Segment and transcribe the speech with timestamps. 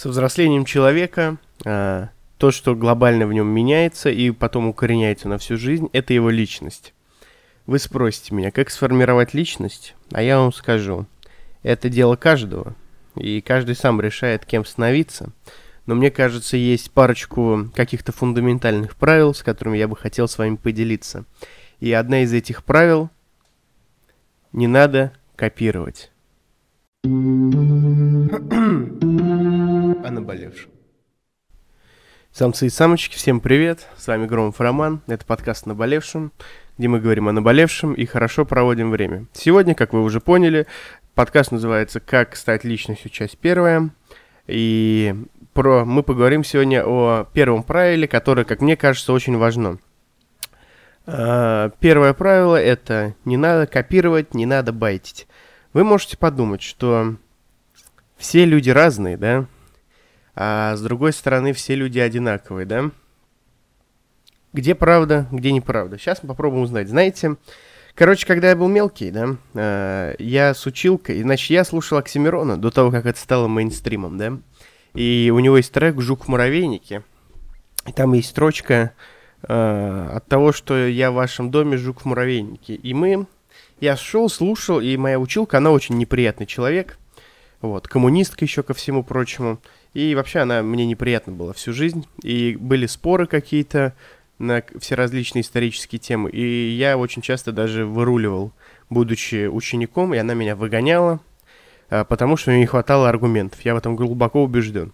[0.00, 5.58] Со взрослением человека а, то, что глобально в нем меняется и потом укореняется на всю
[5.58, 6.94] жизнь, это его личность.
[7.66, 9.94] Вы спросите меня, как сформировать личность?
[10.10, 11.04] А я вам скажу,
[11.62, 12.74] это дело каждого,
[13.14, 15.34] и каждый сам решает, кем становиться.
[15.84, 20.56] Но мне кажется, есть парочку каких-то фундаментальных правил, с которыми я бы хотел с вами
[20.56, 21.26] поделиться.
[21.78, 23.10] И одна из этих правил–
[24.52, 26.10] не надо копировать.
[30.04, 30.70] о наболевшем.
[32.32, 33.86] Самцы и самочки, всем привет!
[33.96, 36.32] С вами Громов Роман, это подкаст наболевшем,
[36.78, 39.26] где мы говорим о наболевшем и хорошо проводим время.
[39.32, 40.66] Сегодня, как вы уже поняли,
[41.14, 43.10] подкаст называется «Как стать личностью.
[43.10, 43.90] Часть первая».
[44.46, 45.14] И
[45.52, 49.78] про, мы поговорим сегодня о первом правиле, которое, как мне кажется, очень важно.
[51.06, 55.26] А, первое правило– это не надо копировать, не надо байтить.
[55.72, 57.16] Вы можете подумать, что
[58.16, 59.46] все люди разные, да?
[60.34, 62.90] А с другой стороны все люди одинаковые, да?
[64.52, 65.98] Где правда, где неправда?
[65.98, 66.88] Сейчас мы попробуем узнать.
[66.88, 67.36] Знаете,
[67.94, 72.70] короче, когда я был мелкий, да, э, я с училкой, иначе я слушал Оксимирона до
[72.70, 74.38] того, как это стало мейнстримом, да,
[74.94, 77.04] и у него есть трек «Жук в муравейнике»,
[77.86, 78.92] и там есть строчка
[79.42, 82.74] э, от того, что я в вашем доме жук в муравейнике.
[82.74, 83.26] И мы,
[83.80, 86.98] я шел, слушал, и моя училка, она очень неприятный человек,
[87.60, 89.60] вот, коммунистка еще ко всему прочему.
[89.94, 92.06] И вообще она мне неприятна была всю жизнь.
[92.22, 93.94] И были споры какие-то
[94.38, 96.30] на все различные исторические темы.
[96.30, 98.52] И я очень часто даже выруливал,
[98.88, 101.20] будучи учеником, и она меня выгоняла,
[101.90, 103.60] а, потому что мне не хватало аргументов.
[103.62, 104.92] Я в этом глубоко убежден.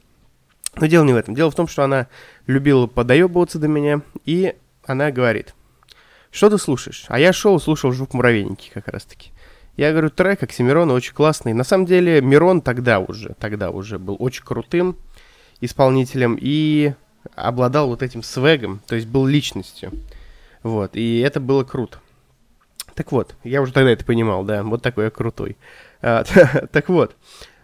[0.74, 1.34] Но дело не в этом.
[1.34, 2.08] Дело в том, что она
[2.46, 5.54] любила подоебываться до меня, и она говорит,
[6.30, 7.06] что ты слушаешь?
[7.08, 9.30] А я шел, слушал «Жук муравейники» как раз-таки.
[9.76, 11.52] Я говорю, трек Оксимирона очень классный.
[11.52, 14.96] На самом деле, Мирон тогда уже, тогда уже был очень крутым
[15.60, 16.94] исполнителем и
[17.34, 19.92] обладал вот этим свегом, то есть был личностью.
[20.62, 21.98] Вот, и это было круто.
[22.94, 25.56] Так вот, я уже тогда это понимал, да, вот такой я крутой.
[26.00, 26.24] А,
[26.72, 27.14] так вот,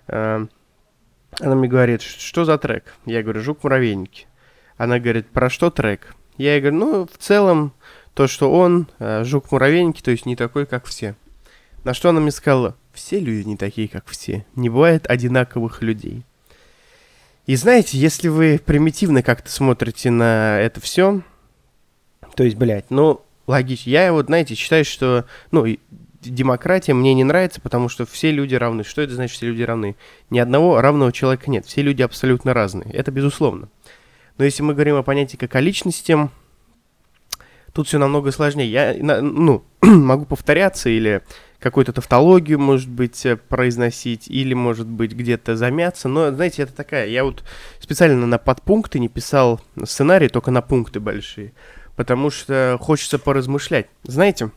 [0.06, 0.46] а,
[1.40, 2.94] она мне говорит, что за трек?
[3.06, 4.26] Я говорю, «Жук-муравейники».
[4.76, 6.14] Она говорит, про что трек?
[6.36, 7.72] Я ей говорю, ну, в целом,
[8.14, 11.16] то, что он, а, жук-муравейники, то есть не такой, как все.
[11.84, 14.44] На что она мне сказала, все люди не такие, как все.
[14.54, 16.24] Не бывает одинаковых людей.
[17.46, 21.22] И знаете, если вы примитивно как-то смотрите на это все,
[22.36, 23.90] то есть, блядь, ну, логично.
[23.90, 25.66] Я вот, знаете, считаю, что, ну,
[26.20, 28.84] демократия мне не нравится, потому что все люди равны.
[28.84, 29.96] Что это значит, все люди равны?
[30.30, 31.66] Ни одного равного человека нет.
[31.66, 32.90] Все люди абсолютно разные.
[32.92, 33.68] Это безусловно.
[34.38, 36.30] Но если мы говорим о понятии как о личности,
[37.72, 38.70] тут все намного сложнее.
[38.70, 41.22] Я, ну, могу повторяться или
[41.58, 46.08] какую-то тавтологию, может быть, э, произносить, или, может быть, где-то замяться.
[46.08, 47.06] Но, знаете, это такая...
[47.06, 47.44] Я вот
[47.78, 51.52] специально на подпункты не писал сценарий, только на пункты большие,
[51.96, 53.86] потому что хочется поразмышлять.
[54.02, 54.50] Знаете,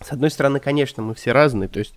[0.00, 1.94] с одной стороны, конечно, мы все разные, то есть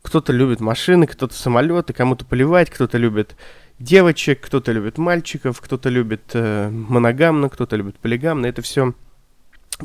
[0.00, 3.36] кто-то любит машины, кто-то самолеты, кому-то поливать, кто-то любит
[3.78, 8.46] девочек, кто-то любит мальчиков, кто-то любит э, моногамно, кто-то любит полигамно.
[8.46, 8.94] Это все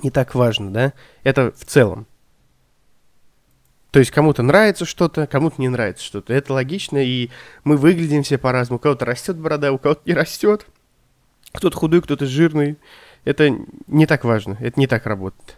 [0.03, 0.93] не так важно, да?
[1.23, 2.07] Это в целом.
[3.91, 6.33] То есть кому-то нравится что-то, кому-то не нравится что-то.
[6.33, 7.29] Это логично, и
[7.63, 8.77] мы выглядим все по-разному.
[8.77, 10.67] У кого-то растет борода, у кого-то не растет.
[11.53, 12.77] Кто-то худой, кто-то жирный.
[13.23, 13.55] Это
[13.87, 15.57] не так важно, это не так работает.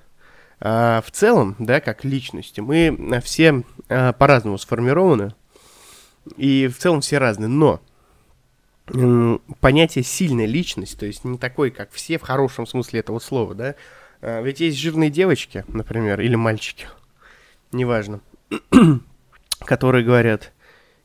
[0.60, 5.34] А в целом, да, как личности, мы все а, по-разному сформированы,
[6.36, 7.48] и в целом все разные.
[7.48, 7.82] Но
[9.60, 13.76] понятие сильная личность, то есть не такой, как все в хорошем смысле этого слова, да,
[14.22, 16.88] а, ведь есть жирные девочки, например, или мальчики–
[17.72, 18.20] неважно,
[19.66, 20.52] которые говорят,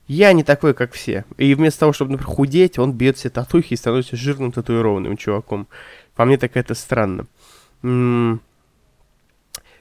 [0.07, 1.25] я не такой, как все.
[1.39, 5.67] И вместо того, чтобы, например, худеть, он бьет все татухи и становится жирным татуированным чуваком.
[6.15, 7.27] По мне так это странно.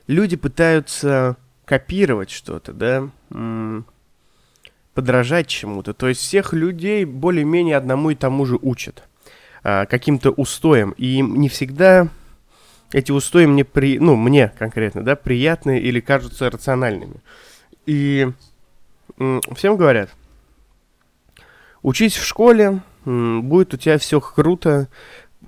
[0.08, 3.10] Люди пытаются копировать что-то, да,
[4.94, 5.94] подражать чему-то.
[5.94, 9.04] То есть всех людей более-менее одному и тому же учат.
[9.64, 10.94] А, каким-то устоем.
[10.98, 12.10] И не всегда
[12.94, 17.16] эти устои мне, при, ну, мне конкретно, да, приятны или кажутся рациональными.
[17.86, 18.30] И
[19.56, 20.10] всем говорят,
[21.82, 24.88] учись в школе, будет у тебя все круто,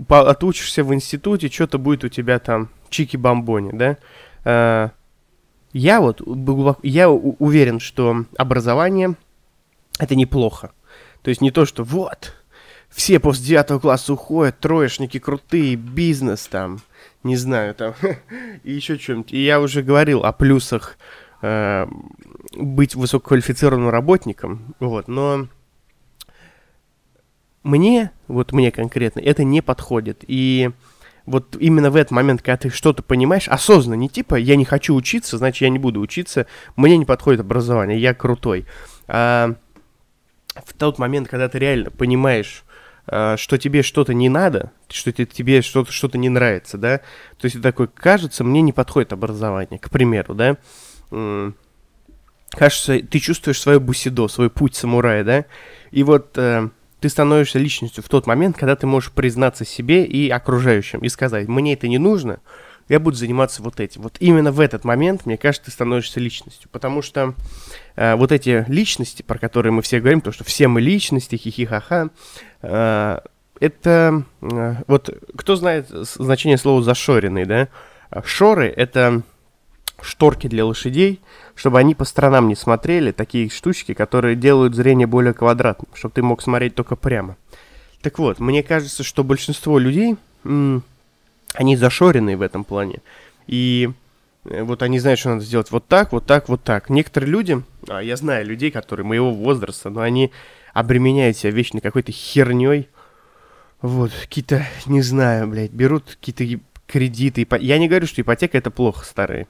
[0.09, 3.97] отучишься в институте, что-то будет у тебя там чики-бомбони, да.
[4.43, 4.91] А,
[5.71, 6.21] я вот
[6.83, 9.15] я уверен, что образование
[9.99, 10.71] это неплохо.
[11.21, 12.33] То есть не то, что вот,
[12.95, 16.79] все после девятого класса уходят, троечники крутые, бизнес там,
[17.23, 17.93] не знаю, там,
[18.63, 19.33] и еще что-нибудь.
[19.33, 20.97] И я уже говорил о плюсах
[21.41, 21.87] э,
[22.53, 25.49] быть высококвалифицированным работником, вот, но
[27.63, 30.23] мне, вот мне конкретно, это не подходит.
[30.27, 30.71] И
[31.25, 34.95] вот именно в этот момент, когда ты что-то понимаешь, осознанно, не типа «я не хочу
[34.95, 36.47] учиться, значит, я не буду учиться,
[36.77, 38.65] мне не подходит образование, я крутой»,
[39.07, 39.55] а
[40.63, 42.64] в тот момент, когда ты реально понимаешь,
[43.07, 46.99] что тебе что-то не надо, что тебе что-то что не нравится, да,
[47.37, 50.57] то есть ты такой, кажется, мне не подходит образование, к примеру, да,
[52.49, 55.45] кажется, ты чувствуешь свое бусидо, свой путь самурая, да,
[55.91, 56.69] и вот э,
[56.99, 61.47] ты становишься личностью в тот момент, когда ты можешь признаться себе и окружающим и сказать,
[61.47, 62.39] мне это не нужно,
[62.87, 64.03] я буду заниматься вот этим.
[64.03, 67.33] Вот именно в этот момент, мне кажется, ты становишься личностью, потому что
[67.95, 72.09] э, вот эти личности, про которые мы все говорим, то, что все мы личности, хихихаха,
[72.61, 73.19] э,
[73.59, 77.67] это, э, вот, кто знает значение слова «зашоренный», да?
[78.23, 79.23] Шоры— это
[80.01, 81.21] шторки для лошадей,
[81.55, 86.21] чтобы они по сторонам не смотрели, такие штучки, которые делают зрение более квадратным, чтобы ты
[86.21, 87.37] мог смотреть только прямо.
[88.01, 92.99] Так вот, мне кажется, что большинство людей, они зашоренные в этом плане.
[93.47, 94.04] И э,
[94.45, 96.89] вот они знают, что надо сделать вот так, вот так, вот так.
[96.89, 100.31] Некоторые люди, а я знаю людей, которые моего возраста, но они
[100.73, 102.89] обременяют себя вечно какой-то херней.
[103.81, 107.47] Вот, какие-то, не знаю, блядь, берут какие-то кредиты.
[107.59, 109.47] Я не говорю, что ипотека это плохо, старые.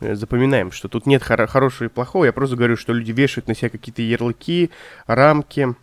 [0.00, 2.24] Э, запоминаем, что тут нет хор- хорошего и плохого.
[2.24, 4.70] Я просто говорю, что люди вешают на себя какие-то ярлыки,
[5.06, 5.74] рамки.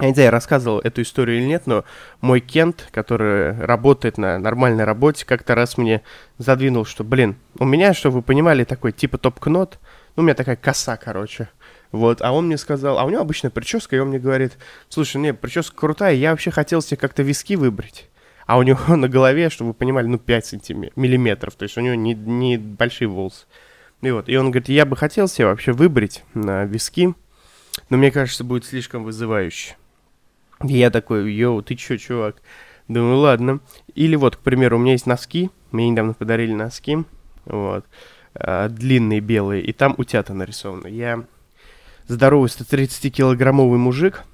[0.00, 1.84] Я не знаю, я рассказывал эту историю или нет, но
[2.20, 6.02] мой Кент, который работает на нормальной работе, как-то раз мне
[6.38, 9.78] задвинул, что, блин, у меня, чтобы вы понимали, такой типа топ-кнот,
[10.16, 11.48] ну, у меня такая коса, короче.
[11.92, 14.58] Вот, а он мне сказал, а у него обычная прическа, и он мне говорит,
[14.88, 18.08] слушай, не, прическа крутая, я вообще хотел себе как-то виски выбрать
[18.50, 21.80] а у него на голове, чтобы вы понимали, ну 5 сантиметров, миллиметров, то есть у
[21.80, 23.46] него не, не большие волосы.
[24.02, 27.14] И вот, и он говорит, я бы хотел себе вообще выбрить на виски,
[27.90, 29.76] но мне кажется, будет слишком вызывающе.
[30.62, 32.36] И я такой, йоу, ты чё, чувак?
[32.88, 33.60] Думаю, ладно.
[33.94, 36.98] Или вот, к примеру, у меня есть носки, мне недавно подарили носки,
[37.44, 37.84] вот,
[38.34, 40.88] а, длинные белые, и там утята нарисованы.
[40.88, 41.24] Я
[42.08, 44.24] здоровый 130-килограммовый мужик,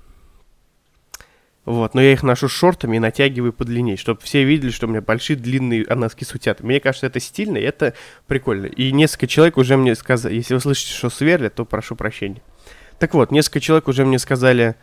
[1.67, 5.03] вот, но я их ношу шортами и натягиваю подлиннее, чтобы все видели, что у меня
[5.03, 6.61] большие длинные носки с утят.
[6.61, 7.95] Мне кажется, это стильно, и это
[8.29, 8.67] прикольно.
[8.67, 12.41] И несколько человек уже мне сказали, если вы слышите, что сверлят, то прошу прощения.
[13.01, 14.77] Так вот, несколько человек уже мне сказали,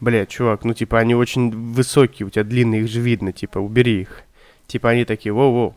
[0.00, 4.02] бля, чувак, ну типа они очень высокие, у тебя длинные, их же видно, типа убери
[4.02, 4.22] их.
[4.66, 5.74] Типа они такие, воу-воу.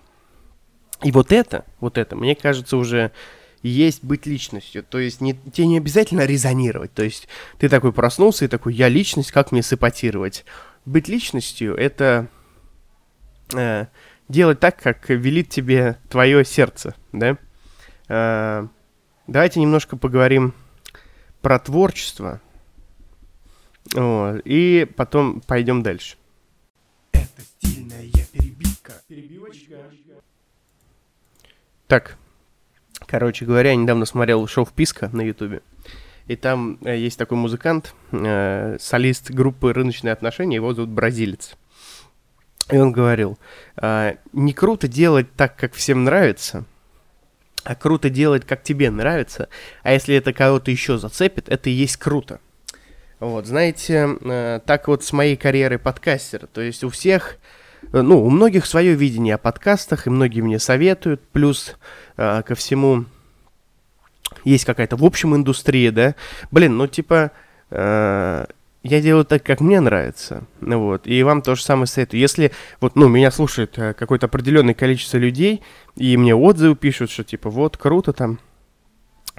[1.04, 3.12] И вот это, вот это, мне кажется, уже
[3.62, 4.84] есть быть личностью.
[4.84, 6.94] То есть не, тебе не обязательно резонировать.
[6.94, 7.28] То есть
[7.60, 10.46] ты такой проснулся и такой, я личность, как мне сыпатировать?
[10.86, 12.28] Быть личностью— это
[13.54, 13.88] э,
[14.30, 17.38] делать так, как велит тебе твое сердце, да?
[18.08, 18.68] Э,
[19.28, 20.54] давайте немножко поговорим
[21.42, 22.42] про творчество.
[23.94, 26.18] Вот, и потом пойдем дальше.
[27.12, 28.94] Это стильная перебивка.
[29.07, 29.75] Перебивочка.
[31.88, 32.18] Так,
[33.07, 35.62] Короче говоря, я недавно смотрел шоу «Вписка» на Ютубе.
[36.28, 41.56] И там э, есть такой музыкант, э, солист группы «Рыночные отношения», его зовут Бразилец.
[42.69, 43.40] И он говорил,
[43.81, 46.66] э, не круто делать так, как всем нравится,
[47.63, 49.48] а круто делать, как тебе нравится.
[49.83, 52.42] А если это кого-то еще зацепит, это и есть круто.
[53.19, 56.48] Вот, знаете, э, так вот с моей карьерой подкастера.
[56.48, 57.38] То есть у всех
[57.94, 61.76] Э, ну, у многих свое видение о подкастах, и многие мне советуют, плюс
[62.18, 63.06] э, ко всему
[64.44, 66.16] есть какая-то в общем индустрия, да,
[66.52, 67.31] блин, ну, типа,
[67.69, 68.45] я
[68.83, 72.21] делаю так, как мне нравится, вот, и вам то же самое советую.
[72.21, 75.64] Если, вот, ну, меня слушает какое-то определенное количество людей,
[75.95, 78.40] и мне отзывы пишут, что, типа, вот, круто там,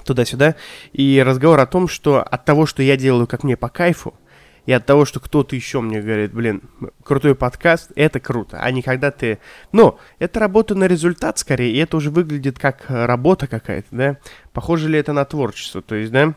[0.09, 0.55] туда-сюда,
[0.91, 4.15] и разговор о том, что от того, что я делаю, как мне по кайфу,
[4.65, 6.63] и от того, что кто-то еще мне говорит, блин,
[7.03, 9.37] крутой подкаст, это круто, а не когда ты...
[9.71, 14.17] Ну, это работа на результат скорее, и это уже выглядит как работа какая-то, да?
[14.51, 16.33] Похоже ли это на творчество, то есть, да?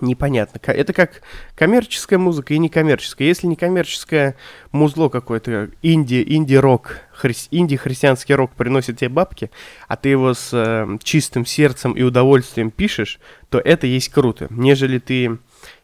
[0.00, 0.58] Непонятно.
[0.64, 1.22] Это как
[1.54, 3.28] коммерческая музыка и некоммерческая.
[3.28, 4.36] Если некоммерческое
[4.72, 9.50] музло какое-то, инди, инди-рок, хри, инди-христианский рок приносит тебе бабки,
[9.86, 14.48] а ты его с э, чистым сердцем и удовольствием пишешь, то это есть круто.
[14.50, 15.38] Нежели ты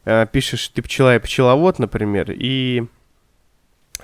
[0.05, 2.87] э, пишешь ты пчела и пчеловод, например, и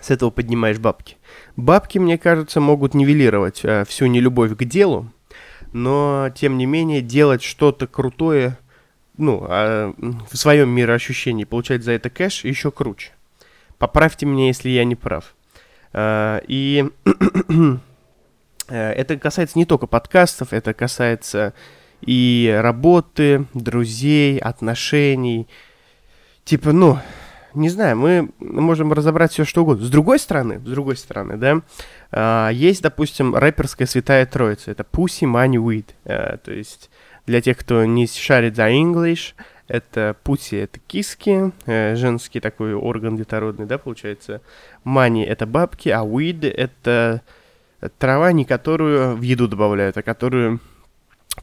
[0.00, 1.16] с этого поднимаешь бабки.
[1.56, 5.10] Бабки, мне кажется, могут нивелировать э, всю нелюбовь к делу,
[5.72, 8.58] но, тем не менее, делать что-то крутое,
[9.16, 9.92] ну, э,
[10.30, 13.10] в своем мироощущении, получать за это кэш еще круче.
[13.78, 15.34] Поправьте меня, если я не прав.
[15.94, 16.84] Э, и
[18.68, 21.54] э, это касается не только подкастов, это касается
[22.02, 25.48] и работы, друзей, отношений,
[26.44, 26.98] Типа, ну,
[27.54, 29.86] не знаю, мы можем разобрать все что угодно.
[29.86, 31.62] С другой стороны, с другой стороны, да,
[32.12, 34.70] а, есть, допустим, рэперская святая троица.
[34.70, 36.38] Это Pussy, Money, Weed.
[36.38, 36.90] То есть
[37.26, 39.32] для тех, кто не шарит за English,
[39.68, 44.40] это Pussy— это киски, э, женский такой орган детородный, да, получается.
[44.84, 47.22] Money— это бабки, а Weed— это
[47.98, 50.60] трава, не которую в еду добавляют, а которую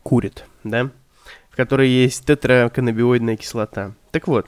[0.04, 0.90] курит, да,
[1.50, 3.94] в которой есть тетраканнабиоидная кислота.
[4.12, 4.48] Так вот,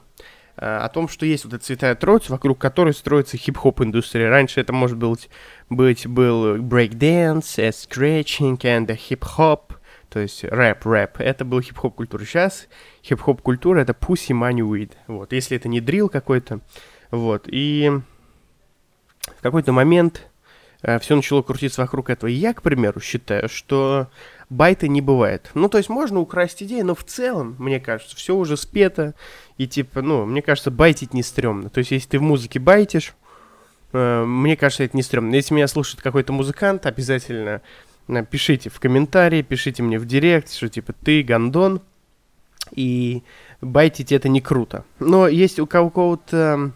[0.56, 4.30] Э, о том, что есть вот эта святая троица, вокруг которой строится хип-хоп индустрия.
[4.30, 5.30] Раньше это, может быть,
[5.70, 9.76] быть был breakdance, scratching and hip-hop,
[10.14, 11.22] то есть рэп, рэп.
[11.22, 12.24] Это был хип-хоп культура.
[12.24, 12.68] Сейчас
[13.04, 14.92] хип-хоп культура это pussy money weed.
[15.08, 16.60] Вот, если это не дрил какой-то.
[17.10, 17.92] Вот, и
[19.22, 20.28] в какой-то момент
[20.84, 22.30] э, все начало крутиться вокруг этого.
[22.30, 24.08] И я, к примеру, считаю, что
[24.52, 25.50] байта не бывает.
[25.56, 29.16] Ну, то есть можно украсть идеи, но в целом, мне кажется, все уже спето,
[29.58, 31.72] и типа, ну, мне кажется, байтить не стрёмно.
[31.72, 33.16] То есть если ты в музыке байтишь,
[33.94, 35.34] э, мне кажется, это не стрёмно.
[35.34, 37.64] Если меня слушает какой-то музыкант, обязательно
[38.30, 41.82] пишите в комментарии, пишите мне в директ, что типа ты гандон,
[42.72, 43.24] и
[43.62, 44.86] байтить это не круто.
[45.00, 46.72] Но есть у кого-то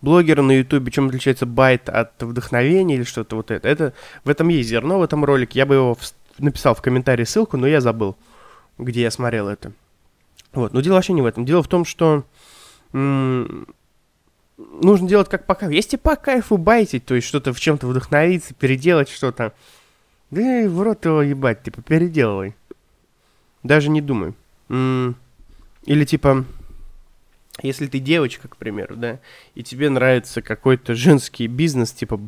[0.00, 3.68] блогера на ютубе, чем отличается байт от вдохновения или что-то вот это.
[3.68, 3.92] это.
[4.24, 5.58] В этом есть зерно, в этом ролике.
[5.58, 5.98] Я бы его
[6.38, 8.16] написал в комментарии ссылку, но я забыл,
[8.78, 9.72] где я смотрел это.
[10.52, 11.44] Вот, но дело вообще не в этом.
[11.44, 12.24] Дело в том, что
[12.92, 15.74] нужно делать как по кайфу.
[15.74, 19.52] Если по кайфу байтить, то есть что-то в чем-то вдохновиться, переделать что-то,
[20.30, 22.54] да и в рот его ебать, типа, переделывай.
[23.62, 24.34] Даже не думай.
[24.68, 26.44] Или типа,
[27.62, 29.20] если ты девочка, к примеру, да,
[29.54, 32.20] и тебе нравится какой-то женский бизнес, типа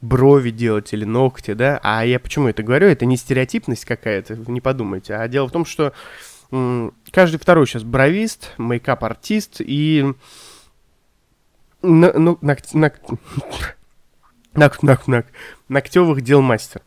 [0.00, 1.80] брови делать или ногти, да.
[1.82, 2.86] А я почему это говорю?
[2.86, 5.14] Это не стереотипность какая-то, не подумайте.
[5.14, 5.92] А дело в том, что
[7.10, 10.14] каждый второй сейчас бровист, мейкап-артист и
[11.82, 12.92] на, ну, ног, ног,
[14.54, 15.26] ног, ног, ног,
[15.68, 16.82] ногтевых дел мастер.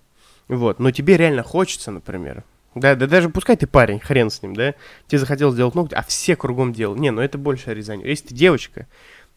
[0.51, 0.79] Вот.
[0.79, 2.43] Но тебе реально хочется, например.
[2.75, 4.75] Да, да даже пускай ты парень, хрен с ним, да.
[5.08, 7.00] Тебе захотелось сделать ногти, а все кругом делают.
[7.00, 8.08] Не, ну это больше резание.
[8.10, 8.86] Если ты девочка,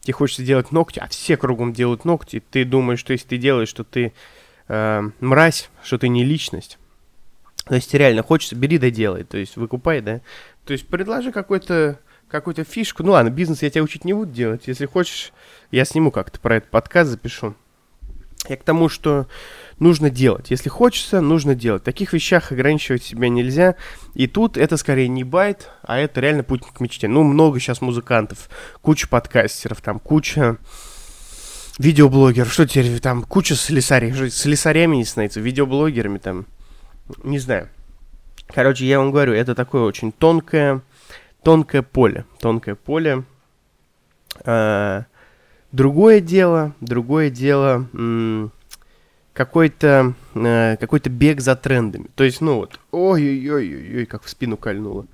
[0.01, 3.69] тебе хочется делать ногти, а все кругом делают ногти, ты думаешь, что если ты делаешь,
[3.69, 4.11] что ты
[4.67, 6.77] э, мразь, что ты не личность.
[7.65, 10.19] То есть реально хочется, бери да делай, то есть выкупай, да.
[10.65, 13.03] То есть предложи какой-то какую-то фишку.
[13.03, 14.63] Ну ладно, бизнес я тебя учить не буду делать.
[14.65, 15.31] Если хочешь,
[15.71, 17.55] я сниму как-то про этот подкаст, запишу.
[18.49, 19.27] Я к тому, что
[19.79, 20.51] нужно делать.
[20.51, 21.81] Если хочется, нужно делать.
[21.81, 23.75] В таких вещах ограничивать себя нельзя.
[24.13, 27.07] И тут это скорее не байт, а это реально путь к мечте.
[27.07, 28.49] Ну, много сейчас музыкантов,
[28.81, 30.57] куча подкастеров, там куча
[31.77, 32.51] видеоблогеров.
[32.51, 34.29] Что теперь там куча слесарей.
[34.29, 36.45] Слесарями не становится, видеоблогерами там.
[37.23, 37.69] Не знаю.
[38.47, 40.81] Короче, я вам говорю, это такое очень тонкое,
[41.43, 42.25] тонкое поле.
[42.39, 43.23] Тонкое поле.
[44.43, 45.05] А,
[45.75, 47.85] другое дело, другое дело,
[49.33, 52.07] какой-то э, какой-то бег за трендами.
[52.15, 55.05] То есть, ну вот, ой-ой-ой-ой, как в спину кольнуло.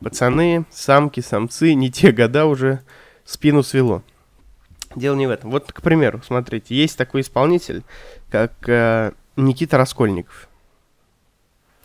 [0.00, 2.80] Пацаны, самки, самцы, не те года уже,
[3.26, 4.02] спину свело.
[4.94, 5.50] Дело не в этом.
[5.50, 7.82] Вот, к примеру, смотрите, есть такой исполнитель,
[8.30, 10.48] как э, Никита Раскольников.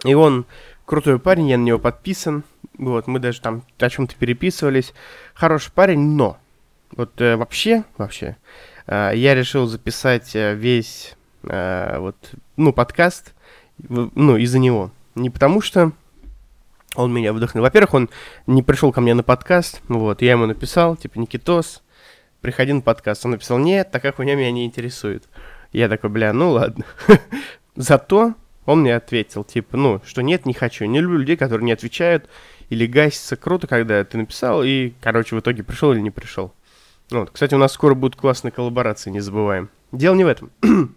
[0.05, 0.45] И он
[0.85, 2.45] крутой парень, я на него подписан.
[2.77, 4.93] Вот, мы даже там о чем-то переписывались.
[5.33, 6.37] Хороший парень, но
[6.91, 8.37] вот э, вообще, вообще,
[8.87, 12.15] э, я решил записать э, весь э, вот,
[12.57, 13.33] ну, подкаст,
[13.89, 14.91] ну, из-за него.
[15.15, 15.91] Не потому что
[16.95, 17.63] он меня вдохнул.
[17.63, 18.09] Во-первых, он
[18.47, 21.81] не пришел ко мне на подкаст, вот, я ему написал, типа, Никитос,
[22.41, 23.25] приходи на подкаст.
[23.25, 25.29] Он написал, нет, такая хуйня меня не интересует.
[25.71, 26.85] Я такой, бля, ну ладно.
[27.75, 30.85] Зато он мне ответил, типа, ну, что нет, не хочу.
[30.85, 32.27] Не люблю людей, которые не отвечают
[32.69, 33.37] или гасятся.
[33.37, 36.53] Круто, когда ты написал и, короче, в итоге пришел или не пришел.
[37.11, 37.31] Вот.
[37.31, 39.69] Кстати, у нас скоро будут классные коллаборации, не забываем.
[39.91, 40.51] Дело не в этом.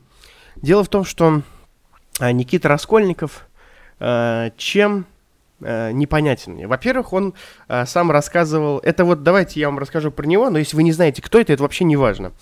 [0.57, 1.43] Дело в том, что
[2.21, 3.47] а, Никита Раскольников
[3.99, 5.07] а, чем
[5.61, 6.69] а, непонятен мне.
[6.69, 7.35] Во-первых, он
[7.87, 8.79] сам рассказывал...
[8.79, 11.53] Это вот давайте я вам расскажу про него, но если вы не знаете, кто это,
[11.53, 12.33] это вообще не важно.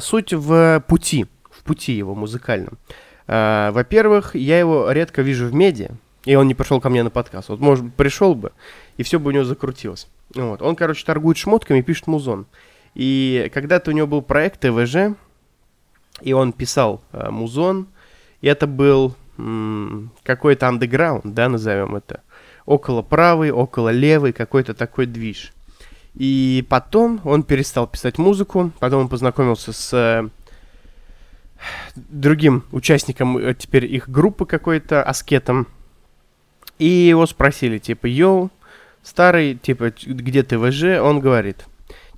[0.00, 2.78] Суть в пути, в пути его музыкальном.
[3.26, 5.92] Во-первых, я его редко вижу в медиа,
[6.24, 7.48] и он не пришел ко мне на подкаст.
[7.48, 8.52] Вот, может, пришел бы,
[8.98, 10.08] и все бы у него закрутилось.
[10.34, 10.60] Вот.
[10.62, 12.46] Он, короче, торгует шмотками и пишет музон.
[12.96, 15.14] И когда-то у него был проект ТВЖ,
[16.22, 17.88] и он писал э, музон,
[18.40, 19.14] и это был
[20.22, 22.22] какой-то андеграунд, да, назовем это,
[22.64, 25.52] около правый, около левый, какой-то такой движ.
[26.14, 30.26] И потом он перестал писать музыку, потом он познакомился с э,
[31.96, 35.66] другим участником э, теперь их группы какой-то, аскетом,
[36.78, 38.50] и его спросили, типа, йоу,
[39.02, 40.98] старый, типа, где ты ВЖ?
[41.02, 41.66] Он говорит,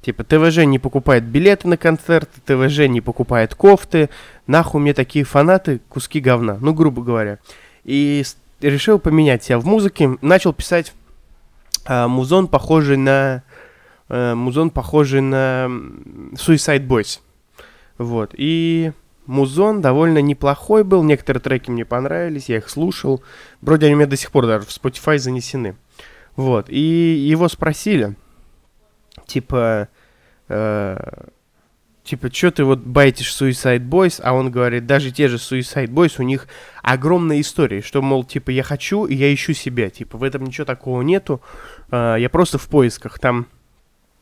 [0.00, 4.10] Типа, ТВЖ не покупает билеты на концерт, ТВЖ не покупает кофты.
[4.46, 7.38] Нахуй мне такие фанаты, куски говна, ну, грубо говоря.
[7.84, 8.24] И
[8.60, 10.16] решил поменять себя в музыке.
[10.22, 10.92] Начал писать
[11.86, 13.42] э, музон, похожий на...
[14.08, 15.66] Э, музон, похожий на
[16.34, 17.20] Suicide Boys.
[17.98, 18.30] Вот.
[18.36, 18.92] И
[19.26, 21.02] музон довольно неплохой был.
[21.02, 23.22] Некоторые треки мне понравились, я их слушал.
[23.60, 25.76] Вроде они у меня до сих пор даже в Spotify занесены.
[26.36, 26.66] Вот.
[26.68, 28.14] И его спросили,
[29.26, 29.88] типа,
[30.48, 30.96] э,
[32.04, 36.14] типа, что ты вот байтишь Suicide Boys, а он говорит, даже те же Suicide Boys,
[36.18, 36.48] у них
[36.82, 40.64] огромная история, что, мол, типа, я хочу, и я ищу себя, типа, в этом ничего
[40.64, 41.40] такого нету,
[41.90, 43.46] э, я просто в поисках, там,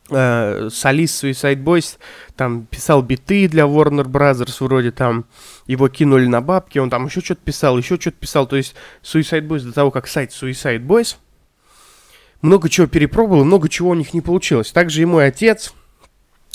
[0.09, 1.97] э, солист Suicide Boys
[2.35, 5.25] там писал биты для Warner Brothers, вроде там.
[5.65, 9.47] Его кинули на бабки, он там еще что-то писал, еще что-то писал, то есть Suicide
[9.47, 11.17] Boys до того, как сайт Suicide Boys,
[12.41, 14.71] много чего перепробовал, много чего у них не получилось.
[14.71, 15.73] Также и мой отец,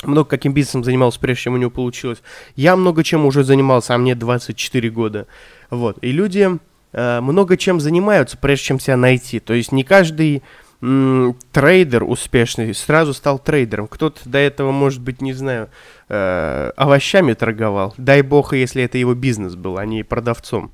[0.04, 2.22] много каким бизнесом занимался, прежде чем у него получилось.
[2.56, 5.26] Я много чем уже занимался, а мне 24 года.
[5.70, 5.98] Вот.
[6.02, 6.58] И люди
[6.92, 9.40] э, много чем занимаются, прежде чем себя найти.
[9.40, 10.42] То есть не каждый
[10.80, 13.86] м, трейдер успешный сразу стал трейдером.
[13.86, 15.70] Кто-то до этого, может быть, не знаю,
[16.08, 17.94] э, овощами торговал.
[17.96, 20.72] Дай бог, если это его бизнес был, а не продавцом.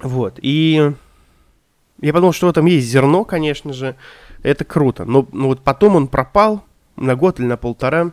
[0.00, 0.38] Вот.
[0.40, 0.92] И
[2.00, 3.96] я подумал, что в этом есть зерно, конечно же.
[4.42, 5.04] Это круто.
[5.04, 6.64] Но, но вот потом он пропал
[6.96, 8.12] на год или на полтора.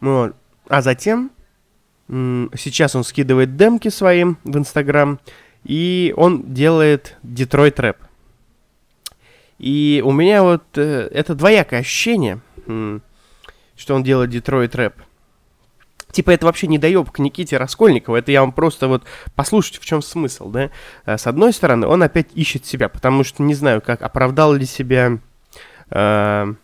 [0.00, 0.34] Вот.
[0.68, 1.30] А затем,
[2.08, 5.18] сейчас он скидывает демки своим в Инстаграм,
[5.64, 7.96] и он делает Детройт рэп.
[9.58, 14.94] И у меня вот э, это двоякое ощущение, что он делает Детройт рэп.
[16.10, 19.84] Типа это вообще не доеб к Никите Раскольникову, это я вам просто вот послушайте, в
[19.84, 20.70] чем смысл, да.
[21.04, 24.64] Э, с одной стороны, он опять ищет себя, потому что не знаю, как оправдал ли
[24.64, 25.18] себя
[25.90, 26.54] э,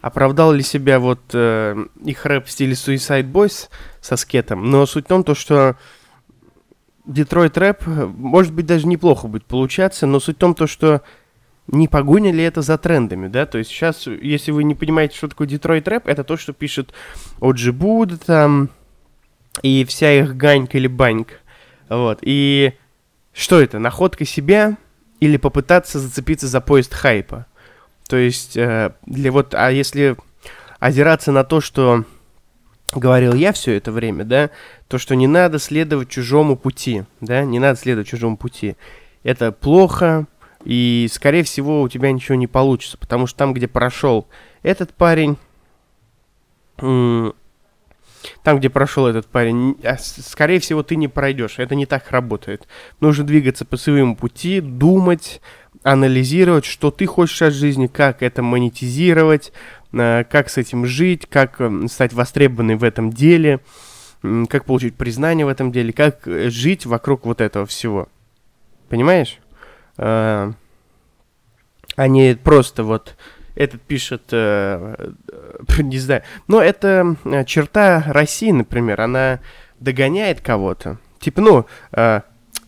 [0.00, 3.68] оправдал ли себя вот э, их рэп в стиле Suicide Boys
[4.00, 5.76] со скетом, но суть в том, то, что
[7.06, 11.02] Детройт рэп, может быть, даже неплохо будет получаться, но суть в том, то, что
[11.66, 15.28] не погоня ли это за трендами, да, то есть сейчас, если вы не понимаете, что
[15.28, 16.92] такое Детройт рэп, это то, что пишет
[17.40, 18.68] Оджи Буд там,
[19.62, 21.34] и вся их ганька или банька,
[21.88, 22.74] вот, и
[23.32, 24.76] что это, находка себя
[25.20, 27.46] или попытаться зацепиться за поезд хайпа,
[28.08, 30.16] то есть, э, для вот, а если
[30.78, 32.04] озираться на то, что
[32.94, 34.50] говорил я все это время, да,
[34.88, 38.76] то, что не надо следовать чужому пути, да, не надо следовать чужому пути.
[39.22, 40.26] Это плохо,
[40.64, 44.26] и, скорее всего, у тебя ничего не получится, потому что там, где прошел
[44.62, 45.36] этот парень,
[48.42, 51.58] там, где прошел этот парень, а, скорее всего, ты не пройдешь.
[51.58, 52.66] Это не так работает.
[53.00, 55.40] Нужно двигаться по своему пути, думать,
[55.82, 59.52] анализировать, что ты хочешь от жизни, как это монетизировать,
[59.92, 63.60] э, как с этим жить, как э, стать востребованным в этом деле,
[64.48, 68.08] как получить признание в этом деле, как э, жить вокруг вот этого всего.
[68.88, 69.38] Понимаешь?
[69.96, 70.52] А
[71.96, 73.16] не просто вот
[73.54, 79.40] этот пишет, не знаю, но это черта России, например, она
[79.78, 80.98] догоняет кого-то.
[81.20, 81.66] Типа, ну,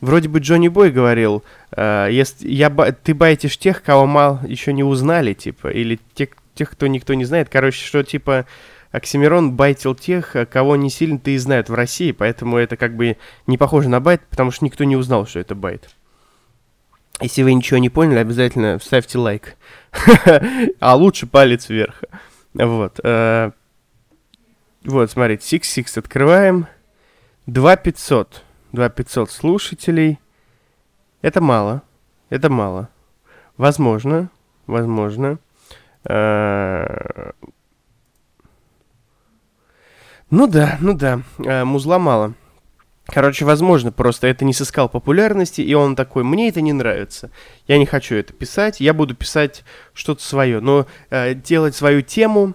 [0.01, 4.85] Вроде бы Джонни Бой говорил, э, если я, ты байтишь тех, кого мало еще не
[4.85, 7.49] узнали, типа, или тех, тех, кто никто не знает.
[7.49, 8.47] Короче, что типа
[8.93, 13.57] Оксимирон байтил тех, кого не сильно-то и знают в России, поэтому это как бы не
[13.57, 15.89] похоже на байт, потому что никто не узнал, что это байт.
[17.21, 19.57] Если вы ничего не поняли, обязательно ставьте лайк.
[20.81, 22.03] а лучше палец вверх.
[22.53, 23.01] Вот.
[23.03, 23.53] Э,
[24.85, 26.67] вот, смотрите, Six Six открываем.
[27.47, 28.43] 2500.
[28.73, 30.19] 2500 слушателей.
[31.23, 31.83] Это мало.
[32.29, 32.91] Это мало.
[33.57, 34.31] Возможно.
[34.67, 35.39] Возможно.
[36.05, 37.33] Э,
[40.29, 41.23] ну да, ну да.
[41.39, 42.35] Э, музла мало.
[43.17, 47.31] Короче, возможно, просто это не сыскал популярности, и он такой, мне это не нравится.
[47.67, 50.61] Я не хочу это писать, я буду писать что-то свое.
[50.61, 52.53] Но э, делать свою тему,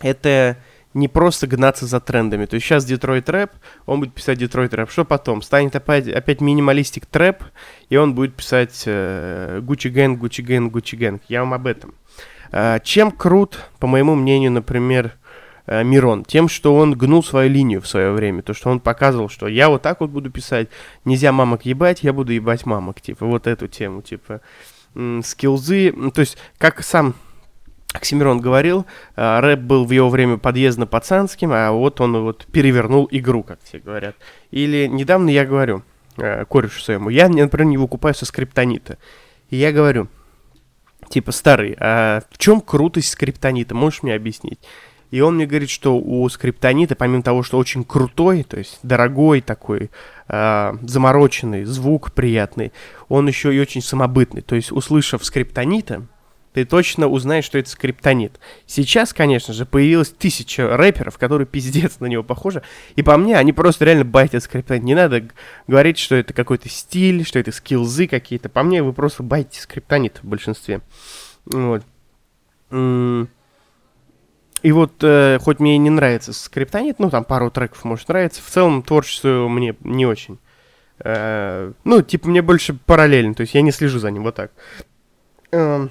[0.00, 0.56] это
[0.94, 2.46] не просто гнаться за трендами.
[2.46, 3.50] То есть сейчас Детройт рэп,
[3.86, 4.88] он будет писать Детройт рэп.
[4.88, 5.42] Что потом?
[5.42, 7.42] Станет опять, опять минималистик трэп,
[7.88, 11.20] и он будет писать Gucci Gang, Gucci Gang, Gucci Gang.
[11.26, 11.92] Я вам об этом.
[12.52, 15.16] Э, чем крут, по моему мнению, например,
[15.66, 16.24] э, Мирон?
[16.24, 18.42] Тем, что он гнул свою линию в свое время.
[18.42, 20.68] То, что он показывал, что я вот так вот буду писать,
[21.04, 23.00] нельзя мамок ебать, я буду ебать мамок.
[23.00, 24.40] Типа вот эту тему, типа
[25.22, 25.92] скилзы.
[26.14, 27.14] То есть, как сам
[27.96, 33.42] Оксимирон говорил, э, рэп был в его время подъездно-пацанским, а вот он вот перевернул игру,
[33.42, 34.16] как все говорят.
[34.50, 35.82] Или недавно я говорю
[36.16, 38.98] э, корешу своему, я, например, не выкупаю со скриптонита.
[39.50, 40.08] И я говорю,
[41.08, 43.74] типа, старый, а в чем крутость скриптонита?
[43.74, 44.60] Можешь мне объяснить?
[45.10, 49.40] И он мне говорит, что у скриптонита, помимо того, что очень крутой, то есть дорогой
[49.40, 49.90] такой,
[50.28, 52.72] э, замороченный, звук приятный,
[53.08, 54.42] он еще и очень самобытный.
[54.42, 56.06] То есть, услышав скриптонита,
[56.56, 58.40] ты точно узнаешь, что это скриптонит.
[58.64, 62.62] Сейчас, конечно же, появилось тысяча рэперов, которые пиздец на него похожи.
[62.94, 64.82] И по мне, они просто реально байтят скриптонит.
[64.82, 65.28] Не надо
[65.66, 68.48] говорить, что это какой-то стиль, что это скилзы какие-то.
[68.48, 70.80] По мне, вы просто байтите скриптонит в большинстве.
[71.44, 71.82] Вот.
[74.62, 78.42] И вот, э, хоть мне и не нравится скриптонит, ну, там пару треков, может, нравится,
[78.42, 80.38] в целом творчество мне не очень.
[80.98, 84.52] Э, ну, типа, мне больше параллельно, то есть я не слежу за ним, вот так.
[85.52, 85.88] Э,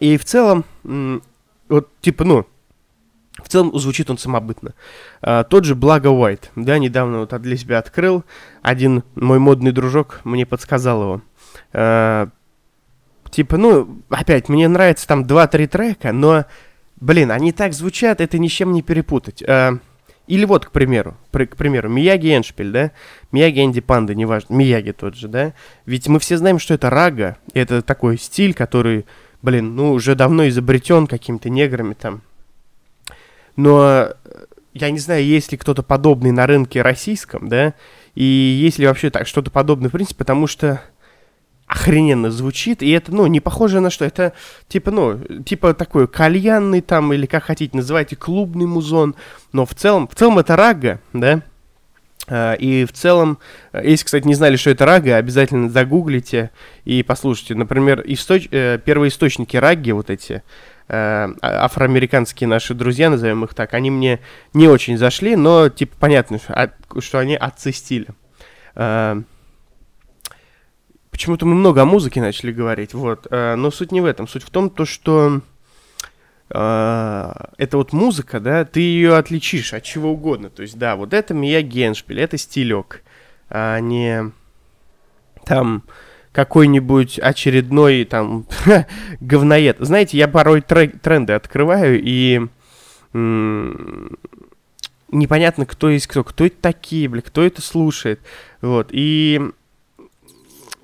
[0.00, 0.64] и в целом,
[1.68, 2.46] вот, типа, ну,
[3.42, 4.74] в целом звучит он самобытно.
[5.20, 8.24] А, тот же Благо Уайт, да, недавно вот для себя открыл.
[8.60, 11.22] Один мой модный дружок мне подсказал его.
[11.72, 12.28] А,
[13.30, 16.44] типа, ну, опять, мне нравится там 2-3 трека, но,
[17.02, 19.42] блин, они так звучат, это ни чем не перепутать.
[19.46, 19.78] А,
[20.26, 22.92] или вот, к примеру, при, к примеру, Мияги Эншпиль, да?
[23.32, 25.52] Мияги Энди Панда, неважно, Мияги тот же, да?
[25.84, 29.04] Ведь мы все знаем, что это рага, это такой стиль, который
[29.42, 32.22] блин, ну, уже давно изобретен какими-то неграми там.
[33.56, 37.74] Но э, я не знаю, есть ли кто-то подобный на рынке российском, да,
[38.14, 40.80] и есть ли вообще так что-то подобное, в принципе, потому что
[41.72, 44.34] охрененно звучит, и это, ну, не похоже на что, это,
[44.68, 49.14] типа, ну, типа такой кальянный там, или как хотите называйте, клубный музон,
[49.52, 51.40] но в целом, в целом это рага, да,
[52.28, 53.38] а, и в целом,
[53.72, 56.50] э, если, кстати, не знали, что это рага, обязательно загуглите
[56.84, 57.54] и послушайте.
[57.54, 58.48] Например, источ...
[58.50, 60.42] Э, первые источники раги, вот эти э,
[60.88, 64.20] а, афроамериканские наши друзья, назовем их так, они мне
[64.54, 66.38] не очень зашли, но, типа, понятно,
[67.00, 68.08] что они отцы стиля.
[71.22, 73.28] Почему-то мы много о музыке начали говорить, вот.
[73.30, 74.26] Но суть не в этом.
[74.26, 75.40] Суть в том, то, что
[76.50, 80.50] а, это вот музыка, да, ты ее отличишь от чего угодно.
[80.50, 83.04] То есть, да, вот это Мия Геншпиль, это стилек,
[83.48, 84.32] а не
[85.44, 85.84] там
[86.32, 88.44] какой-нибудь очередной там
[89.20, 89.76] говноед.
[89.78, 92.48] Знаете, я порой тренды открываю и
[95.12, 98.20] непонятно, кто есть кто, кто это такие, бля, кто это слушает,
[98.60, 99.52] вот, и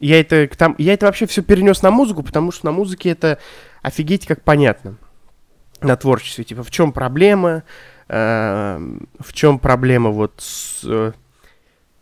[0.00, 3.38] я это, там, я это вообще все перенес на музыку, потому что на музыке это
[3.82, 4.96] офигеть как понятно
[5.80, 6.44] на творчестве.
[6.44, 7.62] Типа, в чем проблема?
[8.08, 8.78] Э,
[9.18, 11.12] в чем проблема вот с э,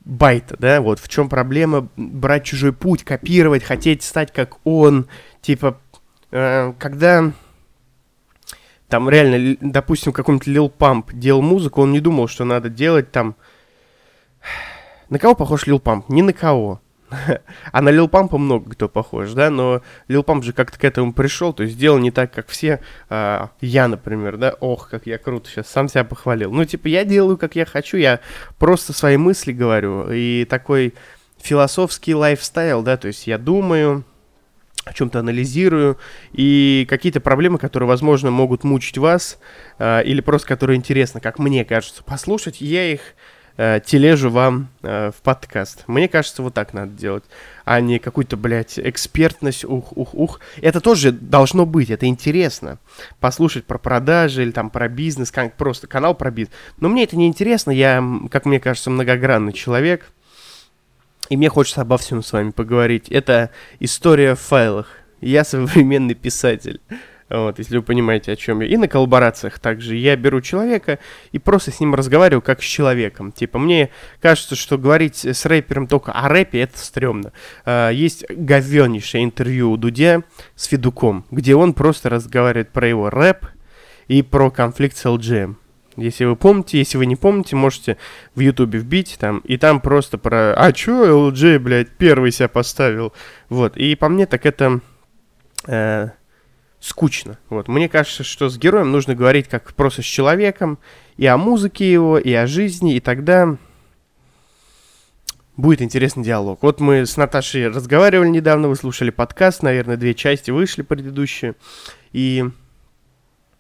[0.04, 0.80] байта, да?
[0.80, 5.08] Вот в чем проблема брать чужой путь, копировать, хотеть стать как он?
[5.40, 5.78] Типа,
[6.30, 7.32] э, когда
[8.88, 13.34] там реально, допустим, какой-нибудь Lil Pump делал музыку, он не думал, что надо делать там...
[15.08, 16.04] На кого похож Lil Pump?
[16.08, 16.80] Ни на кого.
[17.72, 21.12] а на Лил Пампа много кто похож, да, но Лил Памп же как-то к этому
[21.12, 22.80] пришел, то есть сделал не так, как все.
[23.08, 26.52] А, я, например, да, ох, как я круто сейчас сам себя похвалил.
[26.52, 28.20] Ну, типа, я делаю, как я хочу, я
[28.58, 30.94] просто свои мысли говорю, и такой
[31.38, 34.04] философский лайфстайл, да, то есть я думаю,
[34.84, 35.98] о чем-то анализирую,
[36.32, 39.38] и какие-то проблемы, которые, возможно, могут мучить вас,
[39.78, 43.00] э, или просто которые интересно, как мне кажется, послушать, я их
[43.56, 45.84] э, тележу вам э, в подкаст.
[45.86, 47.24] Мне кажется, вот так надо делать,
[47.64, 50.40] а не какую-то, блядь, экспертность, ух, ух, ух.
[50.60, 52.78] Это тоже должно быть, это интересно.
[53.20, 56.54] Послушать про продажи или там про бизнес, как просто канал про бизнес.
[56.78, 60.10] Но мне это не интересно, я, как мне кажется, многогранный человек.
[61.28, 63.08] И мне хочется обо всем с вами поговорить.
[63.08, 64.88] Это история в файлах.
[65.20, 66.80] Я современный писатель.
[67.28, 68.68] Вот, если вы понимаете, о чем я.
[68.68, 69.96] И на коллаборациях также.
[69.96, 70.98] Я беру человека
[71.32, 73.32] и просто с ним разговариваю как с человеком.
[73.32, 77.32] Типа, мне кажется, что говорить с рэпером только о рэпе, это стрёмно.
[77.64, 80.22] Uh, есть говеннейшее интервью у Дудя
[80.54, 83.46] с Федуком, где он просто разговаривает про его рэп
[84.06, 85.56] и про конфликт с LGM.
[85.96, 87.96] Если вы помните, если вы не помните, можете
[88.34, 93.14] в Ютубе вбить там, и там просто про «А чё LG, блядь, первый себя поставил?»
[93.48, 94.80] Вот, и по мне так это...
[95.66, 96.10] Э,
[96.86, 97.38] скучно.
[97.50, 97.66] Вот.
[97.66, 100.78] Мне кажется, что с героем нужно говорить как просто с человеком,
[101.16, 103.56] и о музыке его, и о жизни, и тогда
[105.56, 106.62] будет интересный диалог.
[106.62, 111.54] Вот мы с Наташей разговаривали недавно, вы слушали подкаст, наверное, две части вышли предыдущие,
[112.12, 112.44] и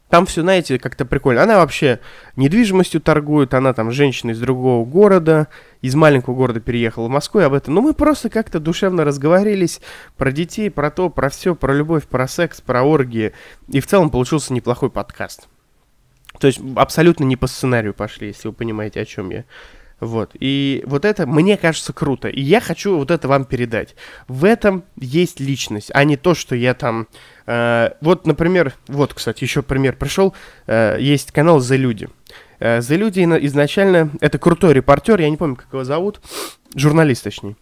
[0.08, 1.42] там все, знаете, как-то прикольно.
[1.42, 1.98] Она вообще
[2.36, 5.48] недвижимостью торгует, она там женщина из другого города,
[5.82, 7.74] из маленького города переехала в Москву, и об этом.
[7.74, 9.80] Но ну, мы просто как-то душевно разговорились
[10.16, 13.32] про детей, про то, про все, про любовь, про секс, про оргии.
[13.68, 15.48] И в целом получился неплохой подкаст.
[16.38, 19.44] То есть абсолютно не по сценарию пошли, если вы понимаете, о чем я.
[19.98, 20.32] Вот.
[20.38, 22.28] И вот это, мне кажется, круто.
[22.28, 23.94] И я хочу вот это вам передать.
[24.28, 27.08] В этом есть личность, а не то, что я там...
[27.46, 30.34] Э, вот, например, вот, кстати, еще пример пришел.
[30.66, 32.08] Э, есть канал «За люди».
[32.58, 34.10] Э, «За люди» изначально...
[34.20, 36.20] Это крутой репортер, я не помню, как его зовут.
[36.74, 37.56] Журналист, точнее.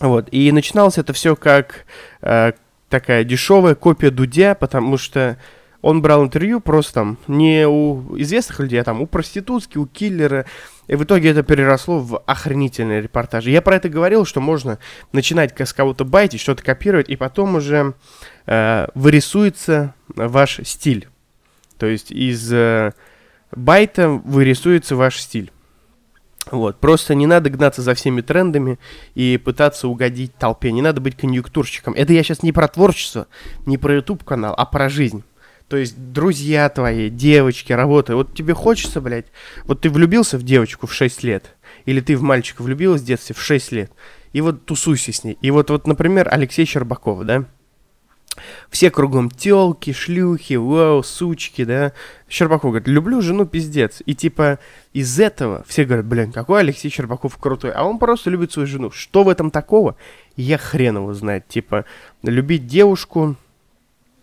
[0.00, 0.28] Вот.
[0.30, 1.84] И начиналось это все как
[2.22, 2.52] э,
[2.88, 5.36] такая дешевая копия Дудя, потому что
[5.82, 10.44] он брал интервью просто там не у известных людей, а там у проститутки, у киллера.
[10.88, 13.50] И в итоге это переросло в охренительные репортажи.
[13.50, 14.78] Я про это говорил, что можно
[15.12, 17.94] начинать с кого-то байтить, что-то копировать, и потом уже
[18.46, 21.08] э, вырисуется ваш стиль.
[21.78, 22.92] То есть из э,
[23.52, 25.50] байта вырисуется ваш стиль.
[26.50, 28.78] Вот, просто не надо гнаться за всеми трендами
[29.14, 30.72] и пытаться угодить толпе.
[30.72, 31.94] Не надо быть конъюнктурщиком.
[31.94, 33.26] Это я сейчас не про творчество,
[33.66, 35.22] не про YouTube канал, а про жизнь.
[35.68, 38.16] То есть друзья твои, девочки, работа.
[38.16, 39.26] Вот тебе хочется, блядь,
[39.64, 43.36] вот ты влюбился в девочку в 6 лет, или ты в мальчика влюбилась в детстве
[43.36, 43.92] в 6 лет,
[44.32, 45.38] и вот тусуйся с ней.
[45.40, 47.44] И вот, вот например, Алексей Щербаков, да?
[48.70, 51.92] Все кругом телки, шлюхи, вау, сучки, да.
[52.28, 54.02] Щербаков говорит, люблю жену, пиздец.
[54.06, 54.58] И типа
[54.92, 57.72] из этого все говорят, блин, какой Алексей Щербаков крутой.
[57.72, 58.90] А он просто любит свою жену.
[58.90, 59.96] Что в этом такого?
[60.36, 61.48] Я хрен его знает.
[61.48, 61.84] Типа,
[62.22, 63.36] любить девушку,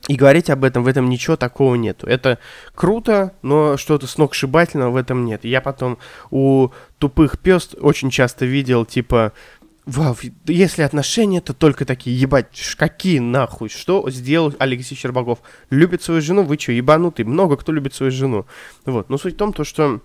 [0.07, 2.07] и говорить об этом, в этом ничего такого нету.
[2.07, 2.39] Это
[2.73, 5.43] круто, но что-то сногсшибательного в этом нет.
[5.43, 5.97] Я потом
[6.31, 9.33] у тупых пест очень часто видел, типа,
[9.87, 15.39] Вау, если отношения, то только такие, ебать, какие нахуй, что сделал Алексей Щербаков?
[15.69, 17.23] Любит свою жену, вы что, ебанутый?
[17.23, 18.45] Много кто любит свою жену.
[18.83, 20.01] Вот, но суть в том, то, что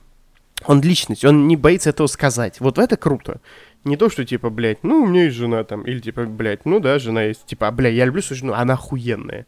[0.66, 2.60] он личность, он не боится этого сказать.
[2.60, 3.40] Вот это круто.
[3.82, 6.78] Не то, что типа, блядь, ну, у меня есть жена там, или типа, блядь, ну
[6.78, 9.46] да, жена есть, типа, а, блядь, я люблю свою жену, она охуенная.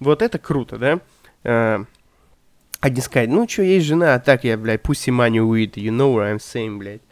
[0.00, 1.00] Вот это круто, да?
[1.44, 1.84] А,
[2.80, 5.96] а не сказать, ну что, есть жена, а так я, блядь, pussy money with, you
[5.96, 7.02] know what I'm saying, блядь.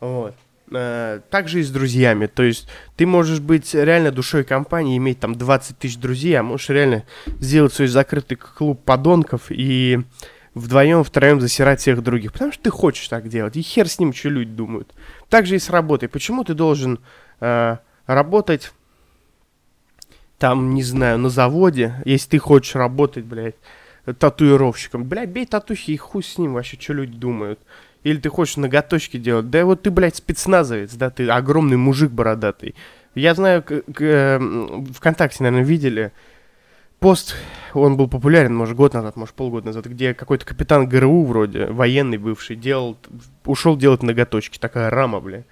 [0.00, 0.34] Вот.
[0.72, 5.36] А, также и с друзьями, то есть ты можешь быть реально душой компании, иметь там
[5.36, 7.04] 20 тысяч друзей, а можешь реально
[7.40, 10.00] сделать свой закрытый клуб подонков и
[10.54, 14.12] вдвоем, втроем засирать всех других, потому что ты хочешь так делать, и хер с ним,
[14.12, 14.92] что люди думают.
[15.28, 16.08] Также и с работой.
[16.08, 16.98] Почему ты должен
[17.40, 17.76] э,
[18.06, 18.72] работать
[20.38, 23.54] там, не знаю, на заводе, если ты хочешь работать, блядь,
[24.18, 27.60] татуировщиком, блядь, бей татухи и хуй с ним вообще, что люди думают.
[28.06, 32.76] Или ты хочешь ноготочки делать, да вот ты, блядь, спецназовец, да, ты огромный мужик бородатый.
[33.16, 36.12] Я знаю, к- к- эм, ВКонтакте, наверное, видели
[37.00, 37.34] пост,
[37.74, 42.16] он был популярен, может, год назад, может, полгода назад, где какой-то капитан ГРУ вроде, военный
[42.18, 42.96] бывший, делал,
[43.44, 45.44] ушел делать ноготочки, такая рама, блядь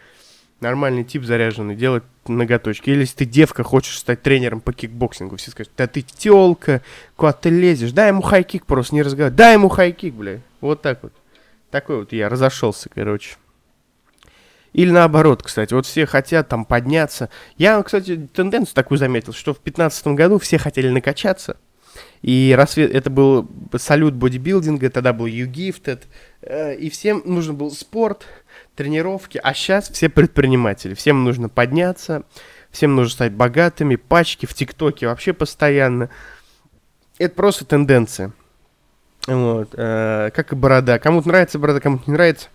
[0.61, 2.89] нормальный тип заряженный, делать ноготочки.
[2.89, 6.81] Или если ты девка, хочешь стать тренером по кикбоксингу, все скажут, да ты телка,
[7.17, 10.39] куда ты лезешь, дай ему high kick просто, не разговаривай, дай ему high kick, бля.
[10.61, 11.13] Вот так вот.
[11.75, 13.35] Такой вот я разошелся, короче.
[14.75, 17.31] Или наоборот, кстати, вот все хотят там подняться.
[17.57, 21.57] Я, кстати, тенденцию такую заметил, что в 2015 году все хотели накачаться.
[22.23, 26.03] И рассвет, это был салют бодибилдинга, тогда был You Gifted,
[26.43, 28.25] э, и всем нужен был спорт,
[28.77, 32.23] тренировки, а сейчас все предприниматели, всем нужно подняться,
[32.71, 36.09] всем нужно стать богатыми, пачки в ТикТоке вообще постоянно.
[37.19, 38.33] Это просто тенденция.
[39.27, 40.99] Вот, э, как и борода.
[40.99, 42.49] Кому-то нравится борода, кому-то не нравится.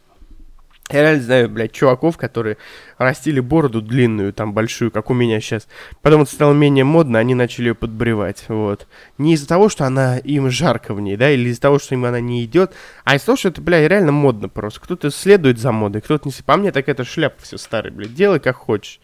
[0.91, 2.57] Я реально знаю, блядь, чуваков, которые
[2.97, 5.67] растили бороду длинную, там, большую, как у меня сейчас.
[6.01, 8.87] Потом это стало менее модно, они начали ее подбревать, вот.
[9.19, 12.05] Не из-за того, что она им жарко в ней, да, или из-за того, что им
[12.05, 14.79] она не идет, а из-за того, что это, блядь, реально модно просто.
[14.79, 16.33] Кто-то следует за модой, кто-то не...
[16.43, 18.99] По мне, так это шляпа все старый, блядь, делай как хочешь.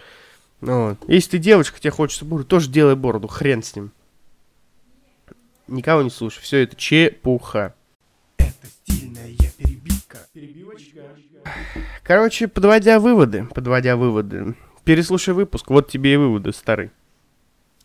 [0.61, 0.97] Вот.
[1.07, 3.91] Если ты девочка, тебе хочется бороду, тоже делай бороду, хрен с ним.
[5.67, 7.73] Никого не слушай, все это чепуха.
[8.37, 10.19] Это стильная перебивка.
[10.31, 11.01] Перебивочка.
[12.03, 16.91] Короче, подводя выводы, подводя выводы, переслушай выпуск, вот тебе и выводы, старый.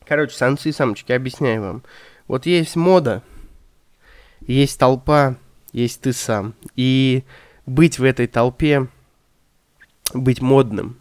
[0.05, 1.83] Короче, самцы и самочки, объясняю вам.
[2.27, 3.23] Вот есть мода,
[4.40, 5.37] есть толпа,
[5.73, 6.55] есть ты сам.
[6.77, 7.25] И
[7.64, 8.88] быть в этой толпе,
[10.12, 10.99] быть модным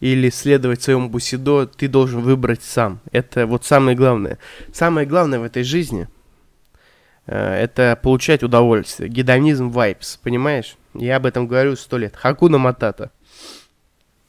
[0.00, 3.00] или следовать своему бусидо, ты должен выбрать сам.
[3.12, 4.38] Это вот самое главное.
[4.74, 6.06] Самое главное в этой жизни
[7.32, 9.08] это получать удовольствие.
[9.08, 10.76] Гедонизм vibes, понимаешь?
[10.94, 12.16] Я об этом говорю сто лет.
[12.16, 13.10] Хакуна Матата.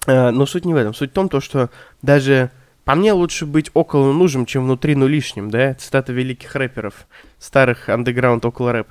[0.05, 0.93] Э, но суть не в этом.
[0.93, 1.69] Суть в том, то, что
[2.01, 2.51] даже
[2.83, 5.75] по мне лучше быть около нужным, чем внутри, ну лишним, да?
[5.75, 7.07] Цитата великих рэперов,
[7.37, 8.87] старых андеграунд около рэп.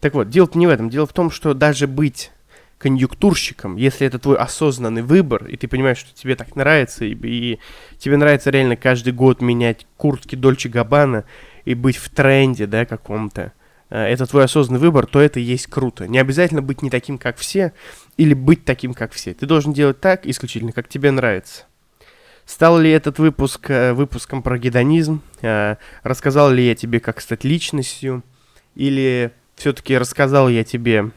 [0.00, 0.88] Так вот, дело не в этом.
[0.88, 2.30] Дело в том, что даже быть
[2.78, 7.58] конъюнктурщиком, если это твой осознанный выбор, и ты понимаешь, что тебе так нравится, и, и
[7.98, 11.24] тебе нравится реально каждый год менять куртки Дольче Габбана
[11.64, 13.52] и быть в тренде, да, каком-то,
[13.90, 16.06] э, это твой осознанный выбор, то это и есть круто.
[16.06, 17.72] Не обязательно быть не таким, как все,
[18.16, 19.34] или быть таким, как все.
[19.34, 21.64] Ты должен делать так исключительно, как тебе нравится.
[22.46, 25.22] Стал ли этот выпуск э, выпуском про гедонизм?
[25.40, 28.22] Э, рассказал ли я тебе, как стать личностью?
[28.74, 31.10] Или все-таки рассказал я тебе,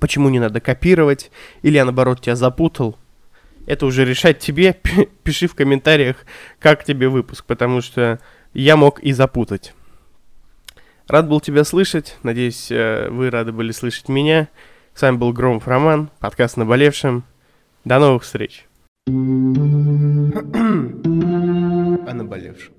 [0.00, 1.30] почему не надо копировать?
[1.62, 2.98] Или я, наоборот, тебя запутал?
[3.66, 4.76] Это уже решать тебе.
[5.22, 6.16] Пиши в комментариях,
[6.58, 8.20] как тебе выпуск, потому что
[8.54, 9.74] я мог и запутать.
[11.06, 12.16] Рад был тебя слышать.
[12.22, 14.48] Надеюсь, э, вы рады были слышать меня.
[14.94, 17.24] С вами был Громов Роман, подкаст «Наболевшим».
[17.84, 18.66] До новых встреч.
[19.06, 19.10] О
[22.14, 22.72] наболевшем.